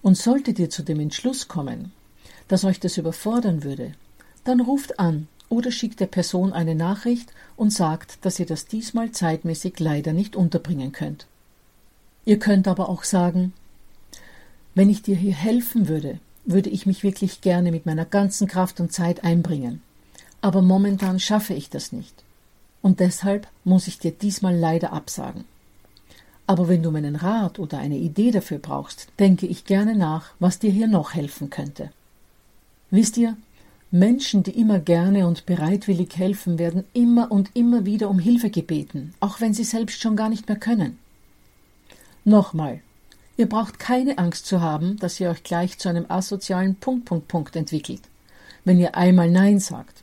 Und 0.03 0.17
solltet 0.17 0.61
ihr 0.61 0.71
zu 0.71 0.85
dem 0.85 1.01
Entschluss 1.01 1.49
kommen, 1.49 1.91
dass 2.47 2.65
euch 2.65 2.79
das 2.79 2.97
überfordern 2.97 3.65
würde, 3.65 3.95
dann 4.45 4.61
ruft 4.61 5.01
an 5.01 5.27
oder 5.49 5.73
schickt 5.73 5.99
der 5.99 6.07
Person 6.07 6.53
eine 6.53 6.77
Nachricht 6.77 7.33
und 7.57 7.73
sagt, 7.73 8.25
dass 8.25 8.39
ihr 8.39 8.47
das 8.47 8.67
diesmal 8.67 9.11
zeitmäßig 9.11 9.81
leider 9.81 10.13
nicht 10.13 10.37
unterbringen 10.37 10.93
könnt. 10.93 11.27
Ihr 12.25 12.39
könnt 12.39 12.69
aber 12.69 12.89
auch 12.89 13.03
sagen, 13.03 13.53
wenn 14.75 14.91
ich 14.91 15.03
dir 15.03 15.17
hier 15.17 15.35
helfen 15.35 15.89
würde, 15.89 16.19
würde 16.45 16.71
ich 16.71 16.87
mich 16.87 17.03
wirklich 17.03 17.41
gerne 17.41 17.71
mit 17.71 17.87
meiner 17.87 18.05
ganzen 18.05 18.47
Kraft 18.47 18.81
und 18.81 18.93
Zeit 18.93 19.25
einbringen. 19.25 19.83
Aber 20.41 20.63
momentan 20.63 21.21
schaffe 21.21 21.55
ich 21.55 21.71
das 21.71 21.93
nicht. 21.93 22.15
Und 22.83 23.01
deshalb 23.01 23.47
muss 23.65 23.89
ich 23.89 23.99
dir 23.99 24.11
diesmal 24.11 24.57
leider 24.57 24.93
absagen. 24.93 25.45
Aber 26.47 26.69
wenn 26.69 26.83
du 26.83 26.91
meinen 26.91 27.15
Rat 27.15 27.59
oder 27.59 27.79
eine 27.79 27.99
Idee 27.99 28.31
dafür 28.31 28.59
brauchst, 28.59 29.09
denke 29.19 29.47
ich 29.47 29.67
gerne 29.67 29.95
nach, 29.95 30.33
was 30.39 30.59
dir 30.59 30.71
hier 30.71 30.89
noch 30.89 31.15
helfen 31.15 31.51
könnte. 31.51 31.91
Wisst 32.91 33.17
ihr, 33.19 33.37
Menschen, 33.93 34.43
die 34.43 34.59
immer 34.59 34.79
gerne 34.79 35.27
und 35.27 35.47
bereitwillig 35.47 36.17
helfen, 36.17 36.59
werden 36.59 36.85
immer 36.93 37.31
und 37.31 37.51
immer 37.55 37.85
wieder 37.87 38.09
um 38.09 38.19
Hilfe 38.19 38.51
gebeten, 38.51 39.15
auch 39.21 39.41
wenn 39.41 39.53
sie 39.53 39.65
selbst 39.65 40.01
schon 40.01 40.17
gar 40.17 40.29
nicht 40.29 40.49
mehr 40.49 40.59
können. 40.59 40.99
Nochmal, 42.25 42.81
ihr 43.41 43.49
braucht 43.49 43.79
keine 43.79 44.19
Angst 44.19 44.47
zu 44.47 44.61
haben, 44.61 44.99
dass 44.99 45.19
ihr 45.19 45.31
euch 45.31 45.43
gleich 45.43 45.79
zu 45.79 45.89
einem 45.89 46.05
asozialen 46.09 46.77
Punkt, 46.77 47.07
Punkt, 47.07 47.27
Punkt 47.27 47.57
entwickelt, 47.57 48.03
wenn 48.65 48.79
ihr 48.79 48.95
einmal 48.95 49.31
Nein 49.31 49.59
sagt. 49.59 50.03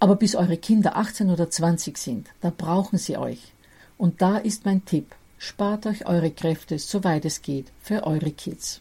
Aber 0.00 0.16
bis 0.16 0.34
eure 0.34 0.56
Kinder 0.56 0.96
18 0.96 1.30
oder 1.30 1.48
20 1.48 1.96
sind, 1.96 2.28
da 2.40 2.50
brauchen 2.50 2.98
sie 2.98 3.16
euch. 3.16 3.52
Und 3.96 4.20
da 4.20 4.36
ist 4.38 4.64
mein 4.64 4.84
Tipp, 4.84 5.14
spart 5.38 5.86
euch 5.86 6.06
eure 6.06 6.32
Kräfte, 6.32 6.78
soweit 6.78 7.24
es 7.24 7.42
geht, 7.42 7.72
für 7.80 8.04
eure 8.04 8.32
Kids. 8.32 8.80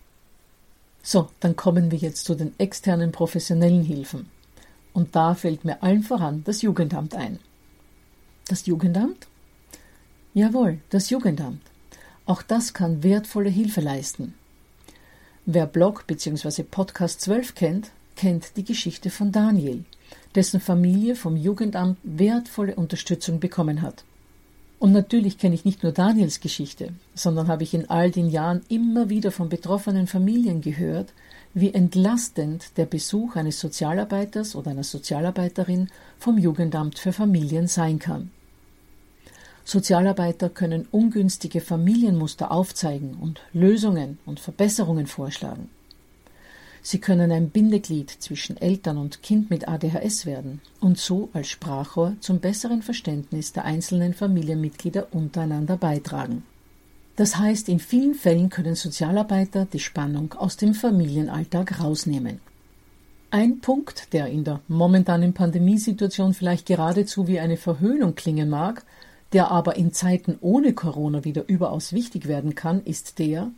So, 1.04 1.30
dann 1.40 1.56
kommen 1.56 1.92
wir 1.92 2.00
jetzt 2.00 2.26
zu 2.26 2.36
den 2.36 2.54
externen 2.60 3.12
professionellen 3.12 3.84
Hilfen. 3.84 4.30
Und 4.94 5.16
da 5.16 5.36
fällt 5.36 5.64
mir 5.64 5.84
allen 5.84 6.04
voran 6.04 6.44
das 6.46 6.64
Jugendamt 6.64 7.14
ein. 7.14 7.40
Das 8.48 8.66
Jugendamt? 8.66 9.28
Jawohl, 10.34 10.80
das 10.90 11.12
Jugendamt. 11.12 11.62
Auch 12.28 12.42
das 12.42 12.74
kann 12.74 13.04
wertvolle 13.04 13.50
Hilfe 13.50 13.80
leisten. 13.80 14.34
Wer 15.46 15.66
Blog 15.66 16.06
bzw. 16.08 16.64
Podcast 16.64 17.22
12 17.22 17.56
kennt, 17.56 17.92
kennt 18.18 18.58
die 18.58 18.66
Geschichte 18.66 19.10
von 19.10 19.32
Daniel, 19.32 19.86
dessen 20.36 20.60
Familie 20.60 21.16
vom 21.16 21.38
Jugendamt 21.38 21.98
wertvolle 22.04 22.76
Unterstützung 22.76 23.40
bekommen 23.40 23.82
hat. 23.82 24.04
Und 24.78 24.92
natürlich 24.92 25.38
kenne 25.38 25.56
ich 25.56 25.64
nicht 25.64 25.84
nur 25.84 25.94
Daniels 25.94 26.42
Geschichte, 26.42 26.92
sondern 27.16 27.48
habe 27.48 27.64
ich 27.64 27.74
in 27.74 27.90
all 27.90 28.12
den 28.12 28.30
Jahren 28.30 28.62
immer 28.68 29.10
wieder 29.10 29.32
von 29.32 29.48
betroffenen 29.48 30.06
Familien 30.06 30.60
gehört, 30.60 31.14
wie 31.54 31.74
entlastend 31.74 32.78
der 32.78 32.88
Besuch 32.88 33.38
eines 33.38 33.58
Sozialarbeiters 33.62 34.54
oder 34.54 34.72
einer 34.72 34.84
Sozialarbeiterin 34.84 35.88
vom 36.20 36.38
Jugendamt 36.38 37.00
für 37.00 37.14
Familien 37.14 37.68
sein 37.68 38.00
kann. 38.00 38.32
Sozialarbeiter 39.68 40.48
können 40.48 40.88
ungünstige 40.92 41.60
Familienmuster 41.60 42.52
aufzeigen 42.52 43.16
und 43.16 43.42
Lösungen 43.52 44.18
und 44.26 44.40
Verbesserungen 44.40 45.08
vorschlagen. 45.08 45.70
Sie 46.82 47.00
können 47.00 47.34
ein 47.34 47.50
Bindeglied 47.50 48.10
zwischen 48.10 48.56
Eltern 48.56 48.98
und 48.98 49.22
Kind 49.24 49.50
mit 49.50 49.68
ADHS 49.68 50.26
werden 50.26 50.62
und 50.80 50.98
so 50.98 51.28
als 51.34 51.50
Sprachrohr 51.50 52.16
zum 52.22 52.40
besseren 52.40 52.82
Verständnis 52.82 53.52
der 53.52 53.66
einzelnen 53.66 54.14
Familienmitglieder 54.14 55.08
untereinander 55.12 55.76
beitragen. 55.76 56.44
Das 57.18 57.36
heißt, 57.36 57.68
in 57.68 57.80
vielen 57.80 58.16
Fällen 58.16 58.50
können 58.50 58.76
Sozialarbeiter 58.76 59.66
die 59.66 59.80
Spannung 59.80 60.32
aus 60.36 60.56
dem 60.56 60.76
Familienalltag 60.76 61.84
rausnehmen. 61.84 62.40
Ein 63.32 63.60
Punkt, 63.60 64.14
der 64.14 64.28
in 64.28 64.46
der 64.46 64.62
momentanen 64.70 65.34
Pandemiesituation 65.34 66.34
vielleicht 66.34 66.68
geradezu 66.68 67.28
wie 67.28 67.42
eine 67.42 67.58
Verhöhnung 67.58 68.16
klingen 68.16 68.50
mag, 68.50 68.86
der 69.34 69.52
aber 69.52 69.76
in 69.76 69.92
Zeiten 69.94 70.38
ohne 70.42 70.74
Corona 70.74 71.24
wieder 71.24 71.48
überaus 71.48 71.94
wichtig 71.94 72.28
werden 72.28 72.56
kann, 72.56 72.84
ist 72.84 73.20
der, 73.20 73.52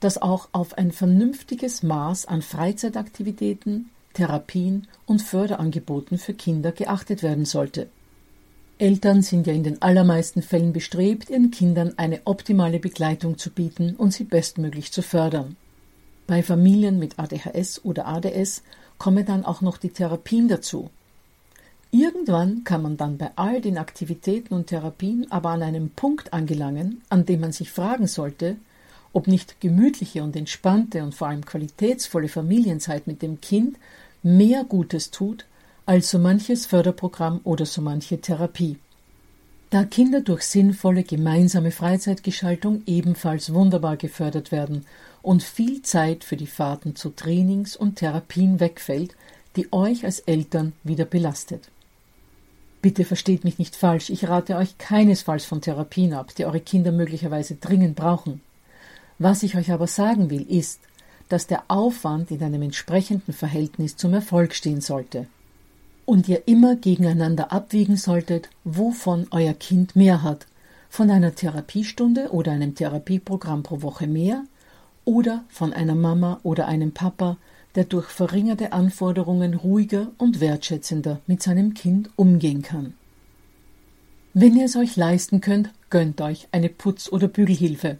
dass 0.00 0.20
auch 0.20 0.48
auf 0.52 0.78
ein 0.78 0.90
vernünftiges 0.90 1.82
Maß 1.82 2.26
an 2.26 2.42
Freizeitaktivitäten, 2.42 3.90
Therapien 4.14 4.88
und 5.06 5.22
Förderangeboten 5.22 6.18
für 6.18 6.34
Kinder 6.34 6.72
geachtet 6.72 7.22
werden 7.22 7.44
sollte. 7.44 7.88
Eltern 8.78 9.22
sind 9.22 9.46
ja 9.46 9.52
in 9.52 9.62
den 9.62 9.80
allermeisten 9.80 10.42
Fällen 10.42 10.72
bestrebt, 10.72 11.30
ihren 11.30 11.50
Kindern 11.50 11.94
eine 11.98 12.22
optimale 12.24 12.80
Begleitung 12.80 13.38
zu 13.38 13.50
bieten 13.50 13.94
und 13.94 14.12
sie 14.12 14.24
bestmöglich 14.24 14.92
zu 14.92 15.02
fördern. 15.02 15.56
Bei 16.26 16.42
Familien 16.42 16.98
mit 16.98 17.18
ADHS 17.18 17.84
oder 17.84 18.08
ADS 18.08 18.62
kommen 18.98 19.24
dann 19.24 19.44
auch 19.44 19.60
noch 19.60 19.78
die 19.78 19.90
Therapien 19.90 20.48
dazu. 20.48 20.90
Irgendwann 21.94 22.64
kann 22.64 22.80
man 22.80 22.96
dann 22.96 23.18
bei 23.18 23.32
all 23.36 23.60
den 23.60 23.76
Aktivitäten 23.76 24.54
und 24.54 24.68
Therapien 24.68 25.30
aber 25.30 25.50
an 25.50 25.62
einem 25.62 25.90
Punkt 25.90 26.32
angelangen, 26.32 27.02
an 27.10 27.26
dem 27.26 27.40
man 27.40 27.52
sich 27.52 27.70
fragen 27.70 28.06
sollte, 28.06 28.56
ob 29.12 29.26
nicht 29.26 29.60
gemütliche 29.60 30.22
und 30.22 30.34
entspannte 30.34 31.02
und 31.02 31.14
vor 31.14 31.28
allem 31.28 31.44
qualitätsvolle 31.44 32.28
Familienzeit 32.28 33.06
mit 33.06 33.20
dem 33.20 33.42
Kind 33.42 33.76
mehr 34.22 34.64
Gutes 34.64 35.10
tut 35.10 35.44
als 35.84 36.10
so 36.10 36.18
manches 36.18 36.64
Förderprogramm 36.64 37.40
oder 37.44 37.66
so 37.66 37.82
manche 37.82 38.18
Therapie. 38.22 38.78
Da 39.68 39.84
Kinder 39.84 40.22
durch 40.22 40.44
sinnvolle 40.44 41.02
gemeinsame 41.02 41.72
Freizeitgestaltung 41.72 42.84
ebenfalls 42.86 43.52
wunderbar 43.52 43.98
gefördert 43.98 44.50
werden 44.50 44.86
und 45.20 45.42
viel 45.42 45.82
Zeit 45.82 46.24
für 46.24 46.38
die 46.38 46.46
Fahrten 46.46 46.96
zu 46.96 47.10
Trainings 47.10 47.76
und 47.76 47.96
Therapien 47.96 48.60
wegfällt, 48.60 49.14
die 49.56 49.70
euch 49.74 50.06
als 50.06 50.20
Eltern 50.20 50.72
wieder 50.84 51.04
belastet. 51.04 51.68
Bitte 52.82 53.04
versteht 53.04 53.44
mich 53.44 53.60
nicht 53.60 53.76
falsch, 53.76 54.10
ich 54.10 54.28
rate 54.28 54.56
euch 54.56 54.76
keinesfalls 54.76 55.44
von 55.44 55.60
Therapien 55.60 56.14
ab, 56.14 56.34
die 56.34 56.44
eure 56.44 56.60
Kinder 56.60 56.90
möglicherweise 56.90 57.54
dringend 57.54 57.94
brauchen. 57.94 58.40
Was 59.20 59.44
ich 59.44 59.56
euch 59.56 59.70
aber 59.70 59.86
sagen 59.86 60.30
will, 60.30 60.42
ist, 60.42 60.80
dass 61.28 61.46
der 61.46 61.62
Aufwand 61.68 62.32
in 62.32 62.42
einem 62.42 62.60
entsprechenden 62.62 63.32
Verhältnis 63.32 63.96
zum 63.96 64.12
Erfolg 64.12 64.54
stehen 64.54 64.80
sollte. 64.80 65.28
Und 66.04 66.28
ihr 66.28 66.48
immer 66.48 66.74
gegeneinander 66.74 67.52
abwiegen 67.52 67.96
solltet, 67.96 68.50
wovon 68.64 69.28
euer 69.30 69.54
Kind 69.54 69.94
mehr 69.94 70.24
hat, 70.24 70.48
von 70.90 71.08
einer 71.08 71.36
Therapiestunde 71.36 72.32
oder 72.32 72.50
einem 72.50 72.74
Therapieprogramm 72.74 73.62
pro 73.62 73.80
Woche 73.82 74.08
mehr 74.08 74.42
oder 75.04 75.44
von 75.48 75.72
einer 75.72 75.94
Mama 75.94 76.40
oder 76.42 76.66
einem 76.66 76.92
Papa, 76.92 77.36
der 77.74 77.84
durch 77.84 78.06
verringerte 78.06 78.72
Anforderungen 78.72 79.54
ruhiger 79.54 80.12
und 80.18 80.40
wertschätzender 80.40 81.20
mit 81.26 81.42
seinem 81.42 81.74
Kind 81.74 82.10
umgehen 82.16 82.62
kann. 82.62 82.94
Wenn 84.34 84.56
ihr 84.56 84.64
es 84.64 84.76
euch 84.76 84.96
leisten 84.96 85.40
könnt, 85.40 85.70
gönnt 85.90 86.20
euch 86.20 86.48
eine 86.52 86.68
Putz- 86.68 87.10
oder 87.10 87.28
Bügelhilfe. 87.28 87.98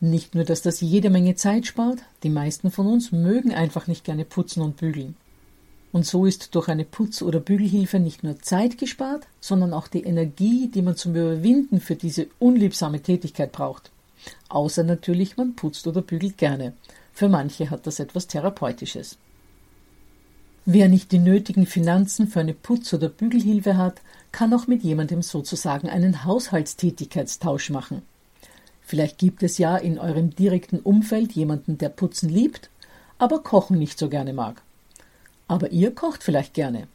Nicht 0.00 0.34
nur, 0.34 0.44
dass 0.44 0.62
das 0.62 0.80
jede 0.80 1.10
Menge 1.10 1.34
Zeit 1.34 1.66
spart, 1.66 1.98
die 2.22 2.30
meisten 2.30 2.70
von 2.70 2.86
uns 2.86 3.12
mögen 3.12 3.52
einfach 3.52 3.86
nicht 3.86 4.04
gerne 4.04 4.24
putzen 4.24 4.62
und 4.62 4.78
bügeln. 4.78 5.16
Und 5.92 6.06
so 6.06 6.24
ist 6.24 6.54
durch 6.54 6.68
eine 6.68 6.84
Putz- 6.84 7.22
oder 7.22 7.40
Bügelhilfe 7.40 7.98
nicht 7.98 8.22
nur 8.22 8.40
Zeit 8.40 8.78
gespart, 8.78 9.26
sondern 9.40 9.74
auch 9.74 9.88
die 9.88 10.04
Energie, 10.04 10.68
die 10.68 10.82
man 10.82 10.96
zum 10.96 11.14
Überwinden 11.14 11.80
für 11.80 11.96
diese 11.96 12.28
unliebsame 12.38 13.02
Tätigkeit 13.02 13.52
braucht. 13.52 13.90
Außer 14.48 14.84
natürlich, 14.84 15.36
man 15.36 15.56
putzt 15.56 15.86
oder 15.86 16.00
bügelt 16.00 16.38
gerne. 16.38 16.74
Für 17.12 17.28
manche 17.28 17.70
hat 17.70 17.86
das 17.86 18.00
etwas 18.00 18.26
Therapeutisches. 18.26 19.18
Wer 20.66 20.88
nicht 20.88 21.10
die 21.12 21.18
nötigen 21.18 21.66
Finanzen 21.66 22.28
für 22.28 22.40
eine 22.40 22.54
Putz- 22.54 22.94
oder 22.94 23.08
Bügelhilfe 23.08 23.76
hat, 23.76 24.00
kann 24.30 24.52
auch 24.54 24.66
mit 24.66 24.82
jemandem 24.82 25.22
sozusagen 25.22 25.88
einen 25.88 26.24
Haushaltstätigkeitstausch 26.24 27.70
machen. 27.70 28.02
Vielleicht 28.82 29.18
gibt 29.18 29.42
es 29.42 29.58
ja 29.58 29.76
in 29.76 29.98
eurem 29.98 30.34
direkten 30.34 30.80
Umfeld 30.80 31.32
jemanden, 31.32 31.78
der 31.78 31.88
Putzen 31.88 32.28
liebt, 32.28 32.70
aber 33.18 33.42
Kochen 33.42 33.78
nicht 33.78 33.98
so 33.98 34.08
gerne 34.08 34.32
mag. 34.32 34.62
Aber 35.48 35.70
ihr 35.70 35.94
kocht 35.94 36.22
vielleicht 36.22 36.54
gerne. 36.54 36.88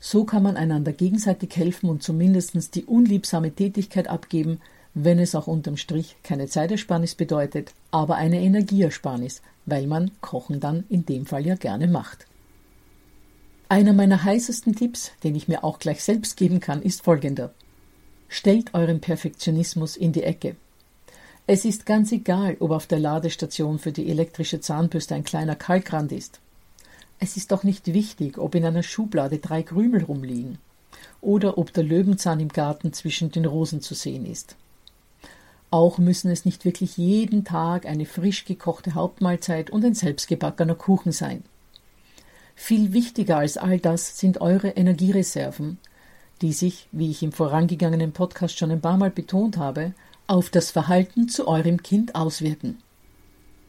So 0.00 0.24
kann 0.24 0.42
man 0.42 0.56
einander 0.56 0.92
gegenseitig 0.92 1.56
helfen 1.56 1.88
und 1.88 2.02
zumindest 2.02 2.74
die 2.74 2.84
unliebsame 2.84 3.52
Tätigkeit 3.52 4.08
abgeben, 4.08 4.60
wenn 4.94 5.18
es 5.18 5.34
auch 5.34 5.48
unterm 5.48 5.76
Strich 5.76 6.16
keine 6.22 6.46
Zeitersparnis 6.46 7.16
bedeutet, 7.16 7.72
aber 7.90 8.14
eine 8.16 8.40
Energieersparnis, 8.40 9.42
weil 9.66 9.86
man 9.86 10.12
Kochen 10.20 10.60
dann 10.60 10.84
in 10.88 11.04
dem 11.04 11.26
Fall 11.26 11.44
ja 11.44 11.56
gerne 11.56 11.88
macht. 11.88 12.26
Einer 13.68 13.92
meiner 13.92 14.22
heißesten 14.22 14.76
Tipps, 14.76 15.10
den 15.24 15.34
ich 15.34 15.48
mir 15.48 15.64
auch 15.64 15.78
gleich 15.78 16.04
selbst 16.04 16.36
geben 16.36 16.60
kann, 16.60 16.82
ist 16.82 17.02
folgender. 17.02 17.52
Stellt 18.28 18.72
euren 18.74 19.00
Perfektionismus 19.00 19.96
in 19.96 20.12
die 20.12 20.22
Ecke. 20.22 20.56
Es 21.46 21.64
ist 21.64 21.84
ganz 21.84 22.12
egal, 22.12 22.56
ob 22.60 22.70
auf 22.70 22.86
der 22.86 23.00
Ladestation 23.00 23.78
für 23.78 23.92
die 23.92 24.08
elektrische 24.10 24.60
Zahnbürste 24.60 25.14
ein 25.14 25.24
kleiner 25.24 25.56
Kalkrand 25.56 26.12
ist. 26.12 26.40
Es 27.18 27.36
ist 27.36 27.52
doch 27.52 27.64
nicht 27.64 27.92
wichtig, 27.92 28.38
ob 28.38 28.54
in 28.54 28.64
einer 28.64 28.82
Schublade 28.82 29.38
drei 29.38 29.62
Krümel 29.62 30.04
rumliegen 30.04 30.58
oder 31.20 31.58
ob 31.58 31.72
der 31.72 31.84
Löwenzahn 31.84 32.40
im 32.40 32.48
Garten 32.48 32.92
zwischen 32.92 33.30
den 33.30 33.44
Rosen 33.44 33.80
zu 33.80 33.94
sehen 33.94 34.26
ist. 34.26 34.56
Auch 35.74 35.98
müssen 35.98 36.30
es 36.30 36.44
nicht 36.44 36.64
wirklich 36.64 36.98
jeden 36.98 37.42
Tag 37.42 37.84
eine 37.84 38.06
frisch 38.06 38.44
gekochte 38.44 38.94
Hauptmahlzeit 38.94 39.70
und 39.70 39.84
ein 39.84 39.94
selbstgebackener 39.96 40.76
Kuchen 40.76 41.10
sein. 41.10 41.42
Viel 42.54 42.92
wichtiger 42.92 43.38
als 43.38 43.56
all 43.56 43.80
das 43.80 44.16
sind 44.16 44.40
eure 44.40 44.68
Energiereserven, 44.68 45.78
die 46.42 46.52
sich, 46.52 46.86
wie 46.92 47.10
ich 47.10 47.24
im 47.24 47.32
vorangegangenen 47.32 48.12
Podcast 48.12 48.56
schon 48.56 48.70
ein 48.70 48.80
paar 48.80 48.98
Mal 48.98 49.10
betont 49.10 49.56
habe, 49.56 49.94
auf 50.28 50.48
das 50.48 50.70
Verhalten 50.70 51.28
zu 51.28 51.48
eurem 51.48 51.82
Kind 51.82 52.14
auswirken. 52.14 52.78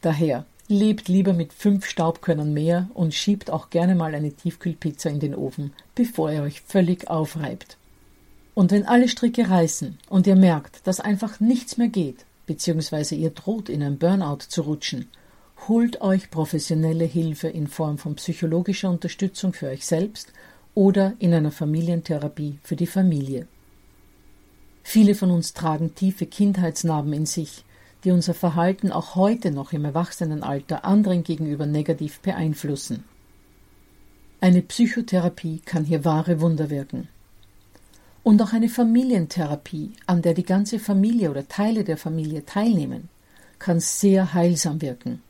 Daher 0.00 0.46
Lebt 0.68 1.08
lieber 1.08 1.32
mit 1.32 1.52
fünf 1.52 1.86
Staubkörnern 1.86 2.52
mehr 2.52 2.88
und 2.94 3.14
schiebt 3.14 3.50
auch 3.50 3.70
gerne 3.70 3.96
mal 3.96 4.14
eine 4.14 4.32
Tiefkühlpizza 4.32 5.08
in 5.10 5.20
den 5.20 5.34
Ofen, 5.34 5.72
bevor 5.96 6.30
ihr 6.30 6.42
euch 6.42 6.60
völlig 6.60 7.08
aufreibt. 7.08 7.76
Und 8.56 8.70
wenn 8.70 8.86
alle 8.86 9.06
Stricke 9.06 9.50
reißen 9.50 9.98
und 10.08 10.26
ihr 10.26 10.34
merkt, 10.34 10.86
dass 10.86 10.98
einfach 10.98 11.40
nichts 11.40 11.76
mehr 11.76 11.88
geht, 11.88 12.24
beziehungsweise 12.46 13.14
ihr 13.14 13.28
droht 13.28 13.68
in 13.68 13.82
ein 13.82 13.98
Burnout 13.98 14.46
zu 14.48 14.62
rutschen, 14.62 15.08
holt 15.68 16.00
euch 16.00 16.30
professionelle 16.30 17.04
Hilfe 17.04 17.48
in 17.48 17.66
Form 17.66 17.98
von 17.98 18.14
psychologischer 18.14 18.88
Unterstützung 18.88 19.52
für 19.52 19.68
euch 19.68 19.84
selbst 19.84 20.32
oder 20.74 21.12
in 21.18 21.34
einer 21.34 21.50
Familientherapie 21.50 22.58
für 22.62 22.76
die 22.76 22.86
Familie. 22.86 23.46
Viele 24.82 25.14
von 25.14 25.30
uns 25.30 25.52
tragen 25.52 25.94
tiefe 25.94 26.24
Kindheitsnarben 26.24 27.12
in 27.12 27.26
sich, 27.26 27.62
die 28.04 28.10
unser 28.10 28.32
Verhalten 28.32 28.90
auch 28.90 29.16
heute 29.16 29.50
noch 29.50 29.74
im 29.74 29.84
Erwachsenenalter 29.84 30.82
anderen 30.86 31.24
gegenüber 31.24 31.66
negativ 31.66 32.20
beeinflussen. 32.20 33.04
Eine 34.40 34.62
Psychotherapie 34.62 35.60
kann 35.62 35.84
hier 35.84 36.06
wahre 36.06 36.40
Wunder 36.40 36.70
wirken. 36.70 37.08
Und 38.26 38.42
auch 38.42 38.52
eine 38.52 38.68
Familientherapie, 38.68 39.92
an 40.06 40.20
der 40.20 40.34
die 40.34 40.42
ganze 40.42 40.80
Familie 40.80 41.30
oder 41.30 41.46
Teile 41.46 41.84
der 41.84 41.96
Familie 41.96 42.44
teilnehmen, 42.44 43.08
kann 43.60 43.78
sehr 43.78 44.34
heilsam 44.34 44.82
wirken. 44.82 45.22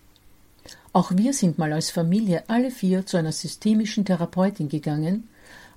Auch 0.95 1.13
wir 1.15 1.35
sind 1.35 1.59
mal 1.59 1.75
als 1.75 1.91
Familie 1.91 2.45
alle 2.49 2.71
vier 2.71 3.05
zu 3.05 3.19
einer 3.19 3.33
systemischen 3.33 4.07
Therapeutin 4.07 4.71
gegangen, 4.71 5.29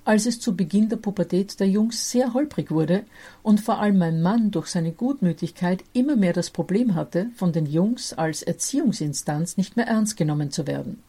als 0.06 0.24
es 0.24 0.40
zu 0.40 0.56
Beginn 0.56 0.88
der 0.88 0.96
Pubertät 0.96 1.60
der 1.60 1.68
Jungs 1.68 2.10
sehr 2.10 2.32
holprig 2.32 2.70
wurde 2.70 3.04
und 3.42 3.60
vor 3.60 3.80
allem 3.80 3.98
mein 3.98 4.22
Mann 4.22 4.50
durch 4.50 4.68
seine 4.68 4.92
Gutmütigkeit 4.92 5.84
immer 5.92 6.16
mehr 6.16 6.32
das 6.32 6.48
Problem 6.48 6.94
hatte, 6.94 7.26
von 7.36 7.52
den 7.52 7.66
Jungs 7.66 8.14
als 8.14 8.42
Erziehungsinstanz 8.42 9.58
nicht 9.58 9.76
mehr 9.76 9.88
ernst 9.88 10.16
genommen 10.16 10.50
zu 10.50 10.66
werden. 10.66 11.02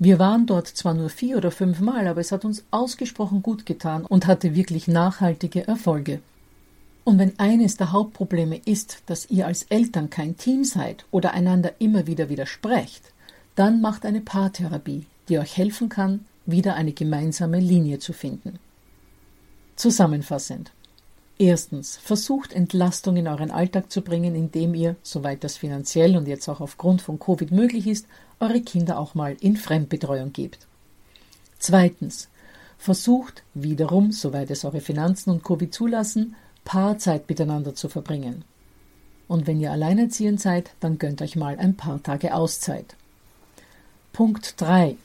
Wir 0.00 0.20
waren 0.20 0.46
dort 0.46 0.68
zwar 0.68 0.94
nur 0.94 1.10
vier 1.10 1.36
oder 1.36 1.50
fünf 1.50 1.80
Mal, 1.80 2.06
aber 2.06 2.20
es 2.20 2.30
hat 2.30 2.44
uns 2.44 2.64
ausgesprochen 2.70 3.42
gut 3.42 3.66
getan 3.66 4.04
und 4.04 4.26
hatte 4.26 4.54
wirklich 4.54 4.86
nachhaltige 4.86 5.66
Erfolge. 5.66 6.20
Und 7.02 7.18
wenn 7.18 7.38
eines 7.38 7.76
der 7.76 7.90
Hauptprobleme 7.90 8.60
ist, 8.64 9.02
dass 9.06 9.28
ihr 9.30 9.46
als 9.46 9.64
Eltern 9.64 10.10
kein 10.10 10.36
Team 10.36 10.62
seid 10.62 11.04
oder 11.10 11.32
einander 11.32 11.72
immer 11.80 12.06
wieder 12.06 12.28
widersprecht, 12.28 13.12
dann 13.56 13.80
macht 13.80 14.06
eine 14.06 14.20
Paartherapie, 14.20 15.06
die 15.28 15.38
euch 15.38 15.56
helfen 15.56 15.88
kann, 15.88 16.26
wieder 16.46 16.74
eine 16.76 16.92
gemeinsame 16.92 17.58
Linie 17.58 17.98
zu 17.98 18.12
finden. 18.12 18.58
Zusammenfassend. 19.74 20.70
Erstens, 21.40 21.96
versucht 21.98 22.52
Entlastung 22.52 23.16
in 23.16 23.28
euren 23.28 23.52
Alltag 23.52 23.92
zu 23.92 24.02
bringen, 24.02 24.34
indem 24.34 24.74
ihr, 24.74 24.96
soweit 25.04 25.44
das 25.44 25.56
finanziell 25.56 26.16
und 26.16 26.26
jetzt 26.26 26.48
auch 26.48 26.60
aufgrund 26.60 27.00
von 27.00 27.20
Covid 27.20 27.52
möglich 27.52 27.86
ist, 27.86 28.06
eure 28.40 28.60
Kinder 28.60 28.98
auch 28.98 29.14
mal 29.14 29.36
in 29.40 29.56
Fremdbetreuung 29.56 30.32
gebt. 30.32 30.66
Zweitens, 31.60 32.28
versucht 32.76 33.44
wiederum, 33.54 34.10
soweit 34.10 34.50
es 34.50 34.64
eure 34.64 34.80
Finanzen 34.80 35.30
und 35.30 35.44
Covid 35.44 35.72
zulassen, 35.72 36.34
Paarzeit 36.64 37.28
miteinander 37.28 37.74
zu 37.74 37.88
verbringen. 37.88 38.44
Und 39.28 39.46
wenn 39.46 39.60
ihr 39.60 39.70
alleinerziehend 39.70 40.40
seid, 40.40 40.72
dann 40.80 40.98
gönnt 40.98 41.22
euch 41.22 41.36
mal 41.36 41.56
ein 41.58 41.76
paar 41.76 42.02
Tage 42.02 42.34
Auszeit. 42.34 42.96
Punkt 44.12 44.60
3. 44.60 44.96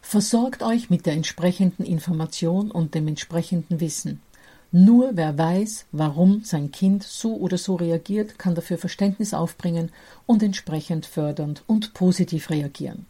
Versorgt 0.00 0.62
euch 0.62 0.88
mit 0.88 1.04
der 1.04 1.12
entsprechenden 1.12 1.84
Information 1.84 2.70
und 2.70 2.94
dem 2.94 3.08
entsprechenden 3.08 3.80
Wissen. 3.80 4.22
Nur 4.72 5.16
wer 5.16 5.36
weiß, 5.36 5.86
warum 5.90 6.44
sein 6.44 6.70
Kind 6.70 7.02
so 7.02 7.34
oder 7.36 7.58
so 7.58 7.74
reagiert, 7.74 8.38
kann 8.38 8.54
dafür 8.54 8.78
Verständnis 8.78 9.34
aufbringen 9.34 9.90
und 10.26 10.42
entsprechend 10.42 11.06
fördernd 11.06 11.64
und 11.66 11.92
positiv 11.92 12.50
reagieren. 12.50 13.06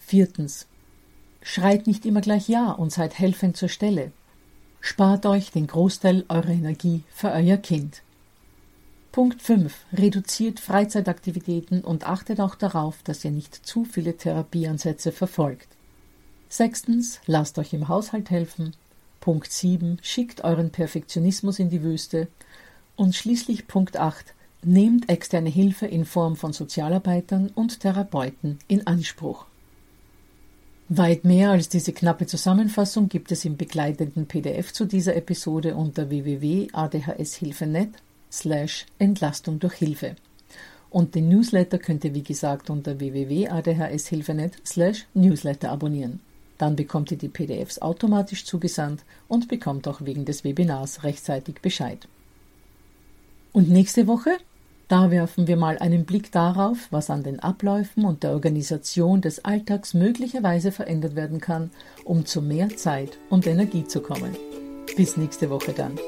Viertens. 0.00 0.66
Schreit 1.42 1.86
nicht 1.86 2.06
immer 2.06 2.20
gleich 2.20 2.48
Ja 2.48 2.72
und 2.72 2.92
seid 2.92 3.18
helfend 3.18 3.56
zur 3.56 3.68
Stelle. 3.68 4.12
Spart 4.80 5.26
euch 5.26 5.52
den 5.52 5.68
Großteil 5.68 6.24
eurer 6.28 6.48
Energie 6.48 7.04
für 7.12 7.30
euer 7.30 7.56
Kind. 7.56 8.02
Punkt 9.12 9.42
5. 9.42 9.72
Reduziert 9.92 10.58
Freizeitaktivitäten 10.58 11.82
und 11.82 12.06
achtet 12.06 12.40
auch 12.40 12.56
darauf, 12.56 13.02
dass 13.04 13.24
ihr 13.24 13.30
nicht 13.30 13.54
zu 13.54 13.84
viele 13.84 14.16
Therapieansätze 14.16 15.12
verfolgt. 15.12 15.68
Sechstens. 16.48 17.20
Lasst 17.26 17.58
euch 17.58 17.72
im 17.74 17.88
Haushalt 17.88 18.30
helfen. 18.30 18.74
Punkt 19.22 19.52
7. 19.52 19.98
Schickt 20.02 20.42
euren 20.42 20.70
Perfektionismus 20.70 21.60
in 21.60 21.70
die 21.70 21.82
Wüste. 21.82 22.26
Und 22.96 23.14
schließlich 23.14 23.68
Punkt 23.68 23.96
8. 23.96 24.34
Nehmt 24.64 25.08
externe 25.08 25.48
Hilfe 25.48 25.86
in 25.86 26.04
Form 26.04 26.34
von 26.34 26.52
Sozialarbeitern 26.52 27.48
und 27.54 27.80
Therapeuten 27.80 28.58
in 28.66 28.84
Anspruch. 28.86 29.46
Weit 30.88 31.24
mehr 31.24 31.52
als 31.52 31.68
diese 31.68 31.92
knappe 31.92 32.26
Zusammenfassung 32.26 33.08
gibt 33.08 33.30
es 33.30 33.44
im 33.44 33.56
begleitenden 33.56 34.26
PDF 34.26 34.72
zu 34.72 34.86
dieser 34.86 35.14
Episode 35.14 35.76
unter 35.76 36.10
www.adhshilfe.net 36.10 37.90
slash 38.30 38.86
Entlastung 38.98 39.60
durch 39.60 39.74
Hilfe. 39.74 40.16
Und 40.90 41.14
den 41.14 41.28
Newsletter 41.28 41.78
könnt 41.78 42.04
ihr 42.04 42.14
wie 42.14 42.24
gesagt 42.24 42.70
unter 42.70 42.98
www.adhshilfe.net 42.98 44.54
slash 44.66 45.06
Newsletter 45.14 45.70
abonnieren. 45.70 46.20
Dann 46.62 46.76
bekommt 46.76 47.10
ihr 47.10 47.18
die 47.18 47.28
PDFs 47.28 47.80
automatisch 47.80 48.44
zugesandt 48.44 49.02
und 49.26 49.48
bekommt 49.48 49.88
auch 49.88 50.02
wegen 50.02 50.24
des 50.24 50.44
Webinars 50.44 51.02
rechtzeitig 51.02 51.56
Bescheid. 51.60 52.06
Und 53.52 53.68
nächste 53.68 54.06
Woche? 54.06 54.30
Da 54.86 55.10
werfen 55.10 55.48
wir 55.48 55.56
mal 55.56 55.76
einen 55.78 56.04
Blick 56.04 56.30
darauf, 56.30 56.86
was 56.92 57.10
an 57.10 57.24
den 57.24 57.40
Abläufen 57.40 58.04
und 58.04 58.22
der 58.22 58.30
Organisation 58.30 59.22
des 59.22 59.44
Alltags 59.44 59.92
möglicherweise 59.92 60.70
verändert 60.70 61.16
werden 61.16 61.40
kann, 61.40 61.72
um 62.04 62.26
zu 62.26 62.40
mehr 62.40 62.68
Zeit 62.76 63.18
und 63.28 63.44
Energie 63.48 63.84
zu 63.84 64.00
kommen. 64.00 64.36
Bis 64.96 65.16
nächste 65.16 65.50
Woche 65.50 65.72
dann. 65.72 65.98